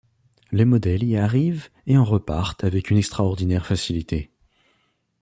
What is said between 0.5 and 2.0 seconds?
Les modèles y arrivent et